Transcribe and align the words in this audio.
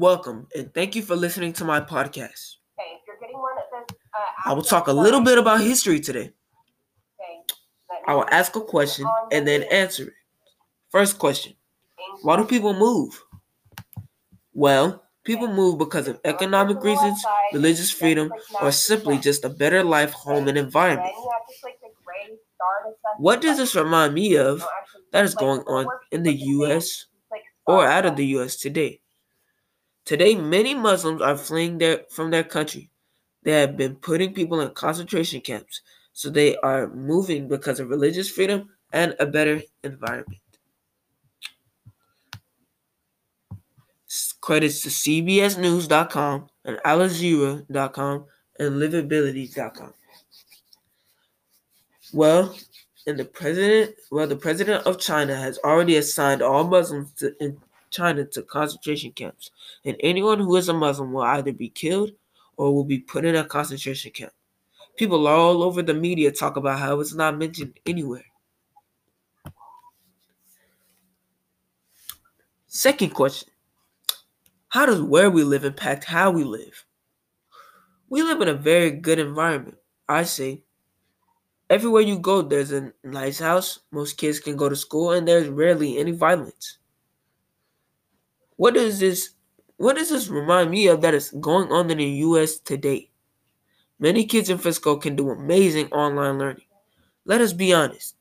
Welcome 0.00 0.46
and 0.56 0.72
thank 0.72 0.96
you 0.96 1.02
for 1.02 1.14
listening 1.14 1.52
to 1.52 1.64
my 1.66 1.78
podcast. 1.78 2.56
Okay, 2.72 2.88
if 2.88 3.02
you're 3.06 3.18
getting 3.20 3.36
one 3.36 3.54
that 3.54 3.86
says, 3.86 3.96
uh, 4.14 4.48
I 4.48 4.54
will 4.54 4.62
talk 4.62 4.86
a 4.88 4.92
little 4.94 5.20
bit 5.20 5.36
about 5.36 5.60
history 5.60 6.00
today. 6.00 6.32
okay, 7.20 7.44
I 8.06 8.14
will 8.14 8.24
ask 8.30 8.56
a 8.56 8.62
question 8.62 9.04
and 9.30 9.46
then 9.46 9.64
answer 9.64 10.04
it. 10.04 10.14
First 10.88 11.18
question 11.18 11.52
Why 12.22 12.38
do 12.38 12.46
people 12.46 12.72
move? 12.72 13.22
Well, 14.54 15.04
people 15.22 15.48
move 15.48 15.76
because 15.76 16.08
of 16.08 16.18
economic 16.24 16.82
reasons, 16.82 17.22
religious 17.52 17.90
freedom, 17.90 18.32
or 18.62 18.72
simply 18.72 19.18
just 19.18 19.44
a 19.44 19.50
better 19.50 19.84
life, 19.84 20.14
home, 20.14 20.48
and 20.48 20.56
environment. 20.56 21.12
you 21.14 21.30
have 21.30 21.46
to 21.46 21.60
click 21.60 21.78
the 21.82 21.88
gray 22.02 22.38
star 22.54 22.90
to 22.90 22.96
set 23.02 23.20
What 23.20 23.42
does 23.42 23.58
this 23.58 23.74
remind 23.74 24.14
me 24.14 24.38
of 24.38 24.64
that 25.12 25.26
is 25.26 25.34
going 25.34 25.60
on 25.66 25.88
in 26.10 26.22
the 26.22 26.30
click 26.30 26.40
the 26.40 26.46
name, 26.46 26.62
US 26.62 27.04
or 27.66 27.86
out 27.86 28.06
of 28.06 28.16
the 28.16 28.24
US 28.38 28.56
today? 28.56 29.02
Today, 30.10 30.34
many 30.34 30.74
Muslims 30.74 31.22
are 31.22 31.36
fleeing 31.36 31.78
their, 31.78 32.00
from 32.10 32.32
their 32.32 32.42
country. 32.42 32.90
They 33.44 33.52
have 33.52 33.76
been 33.76 33.94
putting 33.94 34.34
people 34.34 34.60
in 34.60 34.68
concentration 34.70 35.40
camps, 35.40 35.82
so 36.12 36.28
they 36.28 36.56
are 36.56 36.88
moving 36.88 37.46
because 37.46 37.78
of 37.78 37.90
religious 37.90 38.28
freedom 38.28 38.70
and 38.92 39.14
a 39.20 39.26
better 39.26 39.62
environment. 39.84 40.40
Credits 44.40 44.80
to 44.80 44.88
CBSNews.com 44.88 46.48
and 46.64 46.80
Al 46.84 46.98
Jazeera.com 46.98 48.24
and 48.58 48.82
Livability.com. 48.82 49.94
Well, 52.12 52.56
and 53.06 53.16
the 53.16 53.26
president, 53.26 53.94
well, 54.10 54.26
the 54.26 54.34
president 54.34 54.88
of 54.88 54.98
China 54.98 55.36
has 55.36 55.60
already 55.62 55.94
assigned 55.94 56.42
all 56.42 56.64
Muslims 56.64 57.12
to, 57.18 57.32
in 57.40 57.60
China 57.90 58.24
to 58.24 58.42
concentration 58.42 59.12
camps, 59.12 59.50
and 59.84 59.96
anyone 60.00 60.38
who 60.38 60.56
is 60.56 60.68
a 60.68 60.72
Muslim 60.72 61.12
will 61.12 61.22
either 61.22 61.52
be 61.52 61.68
killed 61.68 62.12
or 62.56 62.74
will 62.74 62.84
be 62.84 62.98
put 62.98 63.24
in 63.24 63.36
a 63.36 63.44
concentration 63.44 64.12
camp. 64.12 64.32
People 64.96 65.26
all 65.26 65.62
over 65.62 65.82
the 65.82 65.94
media 65.94 66.30
talk 66.30 66.56
about 66.56 66.78
how 66.78 67.00
it's 67.00 67.14
not 67.14 67.38
mentioned 67.38 67.78
anywhere. 67.86 68.24
Second 72.66 73.14
question 73.14 73.48
How 74.68 74.86
does 74.86 75.00
where 75.02 75.30
we 75.30 75.42
live 75.44 75.64
impact 75.64 76.04
how 76.04 76.30
we 76.30 76.44
live? 76.44 76.84
We 78.08 78.22
live 78.22 78.40
in 78.40 78.48
a 78.48 78.54
very 78.54 78.90
good 78.90 79.18
environment, 79.18 79.78
I 80.08 80.24
say. 80.24 80.64
Everywhere 81.70 82.02
you 82.02 82.18
go, 82.18 82.42
there's 82.42 82.72
a 82.72 82.92
nice 83.04 83.38
house, 83.38 83.78
most 83.92 84.18
kids 84.18 84.40
can 84.40 84.56
go 84.56 84.68
to 84.68 84.74
school, 84.74 85.12
and 85.12 85.26
there's 85.26 85.48
rarely 85.48 85.98
any 85.98 86.10
violence. 86.10 86.79
What 88.60 88.74
does 88.74 89.00
this 89.00 89.30
what 89.78 89.96
does 89.96 90.10
this 90.10 90.28
remind 90.28 90.70
me 90.70 90.86
of 90.88 91.00
that 91.00 91.14
is 91.14 91.30
going 91.40 91.72
on 91.72 91.90
in 91.90 91.96
the 91.96 92.04
US 92.04 92.58
today? 92.58 93.08
Many 93.98 94.26
kids 94.26 94.50
in 94.50 94.58
Frisco 94.58 94.96
can 94.96 95.16
do 95.16 95.30
amazing 95.30 95.90
online 95.92 96.38
learning. 96.38 96.66
Let 97.24 97.40
us 97.40 97.54
be 97.54 97.72
honest. 97.72 98.16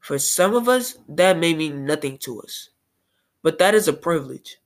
For 0.00 0.18
some 0.18 0.54
of 0.54 0.66
us, 0.66 0.96
that 1.10 1.36
may 1.36 1.52
mean 1.52 1.84
nothing 1.84 2.16
to 2.24 2.40
us. 2.40 2.70
But 3.42 3.58
that 3.58 3.74
is 3.74 3.86
a 3.86 3.92
privilege 3.92 4.56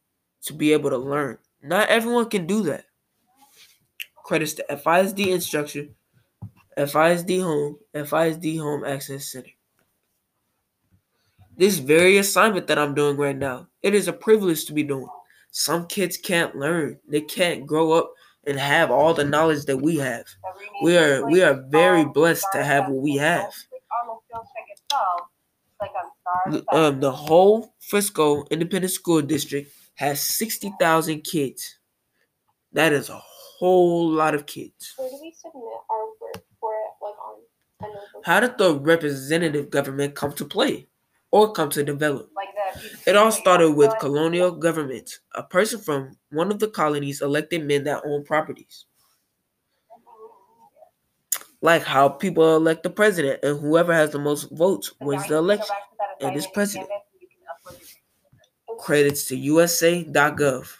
to 0.42 0.52
be 0.52 0.72
able 0.72 0.90
to 0.90 0.96
learn. 0.96 1.38
Not 1.60 1.88
everyone 1.88 2.30
can 2.30 2.46
do 2.46 2.62
that. 2.62 2.84
Credits 4.22 4.54
to 4.54 4.64
FISD 4.70 5.26
Instruction, 5.26 5.96
FISD 6.78 7.42
Home, 7.42 7.78
FISD 7.92 8.60
Home 8.60 8.84
Access 8.84 9.32
Center. 9.32 9.50
This 11.56 11.78
very 11.78 12.18
assignment 12.18 12.68
that 12.68 12.78
I'm 12.78 12.94
doing 12.94 13.16
right 13.16 13.36
now, 13.36 13.66
it 13.82 13.92
is 13.92 14.06
a 14.06 14.12
privilege 14.12 14.66
to 14.66 14.72
be 14.72 14.84
doing. 14.84 15.08
Some 15.58 15.86
kids 15.86 16.18
can't 16.18 16.54
learn. 16.54 16.98
They 17.08 17.22
can't 17.22 17.66
grow 17.66 17.92
up 17.92 18.12
and 18.46 18.58
have 18.58 18.90
all 18.90 19.14
the 19.14 19.24
knowledge 19.24 19.64
that 19.64 19.78
we 19.78 19.96
have. 19.96 20.26
Whenever 20.42 20.60
you 20.60 20.70
need 20.70 20.84
We 20.84 20.98
are 20.98 21.26
we 21.30 21.42
are 21.42 21.64
very 21.70 22.04
blessed 22.04 22.44
to 22.52 22.62
have 22.62 22.90
what 22.90 23.00
we 23.02 23.16
have. 23.16 23.46
the 23.70 23.78
skills 24.28 24.46
check 24.54 24.66
itself. 24.68 25.20
Click 25.78 25.90
on 25.96 26.10
star 26.20 26.52
The- 26.52 26.62
button. 26.62 26.94
Um, 26.94 27.00
the 27.00 27.10
whole 27.10 27.74
Frisco 27.80 28.44
Independent 28.50 28.92
School 28.92 29.22
District 29.22 29.72
has 29.94 30.20
60,000 30.20 31.22
kids. 31.22 31.78
That 32.72 32.92
is 32.92 33.08
a 33.08 33.18
whole 33.58 34.10
lot 34.10 34.34
of 34.34 34.44
kids. 34.44 34.92
Where 34.98 35.08
do 35.08 35.18
we 35.22 35.32
submit 35.32 35.62
our 35.88 36.06
work 36.20 36.44
for 36.60 36.72
it, 36.74 36.90
like 37.00 37.14
on? 37.24 38.22
How 38.26 38.40
did 38.40 38.58
the 38.58 38.78
representative 38.78 39.70
government 39.70 40.14
come 40.14 40.34
to 40.34 40.44
play 40.44 40.88
or 41.30 41.52
come 41.52 41.70
to 41.70 41.82
develop? 41.82 42.30
It 43.06 43.16
all 43.16 43.30
started 43.32 43.72
with 43.72 43.92
colonial 44.00 44.50
government. 44.50 45.20
A 45.34 45.42
person 45.42 45.80
from 45.80 46.16
one 46.30 46.50
of 46.50 46.58
the 46.58 46.68
colonies 46.68 47.22
elected 47.22 47.64
men 47.64 47.84
that 47.84 48.02
own 48.04 48.24
properties. 48.24 48.86
Like 51.60 51.82
how 51.82 52.08
people 52.08 52.56
elect 52.56 52.82
the 52.82 52.90
president, 52.90 53.40
and 53.42 53.58
whoever 53.58 53.92
has 53.92 54.10
the 54.10 54.18
most 54.18 54.50
votes 54.52 54.92
wins 55.00 55.26
the 55.28 55.36
election. 55.36 55.74
and 56.20 56.36
is 56.36 56.46
president. 56.48 56.88
Credits 58.78 59.26
to 59.26 59.36
USA.gov. 59.36 60.76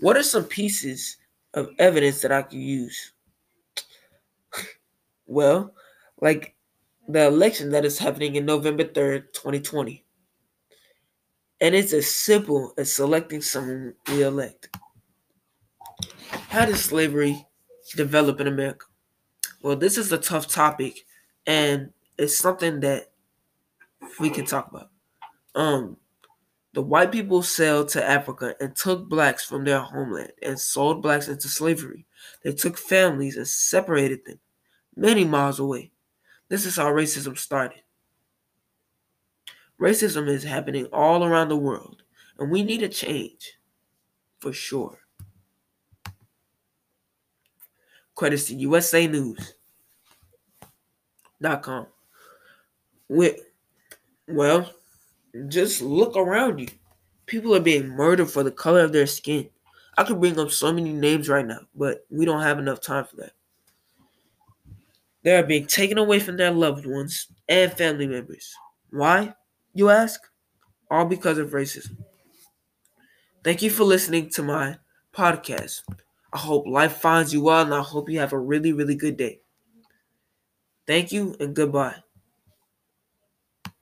What 0.00 0.16
are 0.16 0.22
some 0.22 0.44
pieces 0.44 1.16
of 1.54 1.70
evidence 1.78 2.20
that 2.22 2.32
I 2.32 2.42
could 2.42 2.58
use? 2.58 3.12
Well, 5.26 5.74
like 6.20 6.53
the 7.08 7.26
election 7.26 7.70
that 7.70 7.84
is 7.84 7.98
happening 7.98 8.36
in 8.36 8.46
November 8.46 8.84
3rd, 8.84 9.32
2020. 9.32 10.04
And 11.60 11.74
it's 11.74 11.92
as 11.92 12.10
simple 12.10 12.72
as 12.76 12.92
selecting 12.92 13.40
someone 13.40 13.94
we 14.08 14.22
elect. 14.22 14.76
How 16.48 16.66
did 16.66 16.76
slavery 16.76 17.46
develop 17.96 18.40
in 18.40 18.46
America? 18.46 18.86
Well, 19.62 19.76
this 19.76 19.98
is 19.98 20.12
a 20.12 20.18
tough 20.18 20.48
topic 20.48 21.04
and 21.46 21.90
it's 22.18 22.38
something 22.38 22.80
that 22.80 23.10
we 24.20 24.30
can 24.30 24.44
talk 24.44 24.70
about. 24.70 24.90
Um, 25.54 25.96
the 26.72 26.82
white 26.82 27.12
people 27.12 27.42
sailed 27.42 27.88
to 27.90 28.04
Africa 28.04 28.56
and 28.60 28.74
took 28.74 29.08
blacks 29.08 29.44
from 29.44 29.64
their 29.64 29.78
homeland 29.78 30.32
and 30.42 30.58
sold 30.58 31.02
blacks 31.02 31.28
into 31.28 31.48
slavery. 31.48 32.04
They 32.42 32.52
took 32.52 32.76
families 32.76 33.36
and 33.36 33.46
separated 33.46 34.24
them 34.26 34.40
many 34.96 35.24
miles 35.24 35.60
away. 35.60 35.92
This 36.54 36.66
is 36.66 36.76
how 36.76 36.86
racism 36.86 37.36
started. 37.36 37.82
Racism 39.80 40.28
is 40.28 40.44
happening 40.44 40.86
all 40.92 41.24
around 41.24 41.48
the 41.48 41.56
world, 41.56 42.04
and 42.38 42.48
we 42.48 42.62
need 42.62 42.84
a 42.84 42.88
change 42.88 43.58
for 44.38 44.52
sure. 44.52 45.00
Credits 48.14 48.44
to 48.44 48.54
USA 48.54 49.08
News.com. 49.08 49.48
With, 53.08 53.40
well, 54.28 54.70
just 55.48 55.82
look 55.82 56.16
around 56.16 56.60
you. 56.60 56.68
People 57.26 57.56
are 57.56 57.60
being 57.60 57.88
murdered 57.88 58.30
for 58.30 58.44
the 58.44 58.52
color 58.52 58.84
of 58.84 58.92
their 58.92 59.08
skin. 59.08 59.50
I 59.98 60.04
could 60.04 60.20
bring 60.20 60.38
up 60.38 60.52
so 60.52 60.72
many 60.72 60.92
names 60.92 61.28
right 61.28 61.44
now, 61.44 61.62
but 61.74 62.06
we 62.10 62.24
don't 62.24 62.42
have 62.42 62.60
enough 62.60 62.80
time 62.80 63.06
for 63.06 63.16
that. 63.16 63.32
They 65.24 65.36
are 65.36 65.42
being 65.42 65.66
taken 65.66 65.98
away 65.98 66.20
from 66.20 66.36
their 66.36 66.52
loved 66.52 66.86
ones 66.86 67.28
and 67.48 67.72
family 67.72 68.06
members. 68.06 68.54
Why, 68.90 69.34
you 69.74 69.90
ask? 69.90 70.20
All 70.90 71.06
because 71.06 71.38
of 71.38 71.50
racism. 71.50 71.98
Thank 73.44 73.62
you 73.62 73.70
for 73.70 73.84
listening 73.84 74.28
to 74.30 74.42
my 74.42 74.78
podcast. 75.12 75.82
I 76.32 76.38
hope 76.38 76.66
life 76.66 76.96
finds 76.96 77.32
you 77.32 77.42
well, 77.42 77.62
and 77.62 77.72
I 77.74 77.80
hope 77.82 78.10
you 78.10 78.18
have 78.18 78.32
a 78.32 78.38
really, 78.40 78.72
really 78.72 78.96
good 78.96 79.16
day. 79.16 79.40
Thank 80.86 81.12
you 81.12 81.36
and 81.40 81.54
goodbye. 81.54 82.02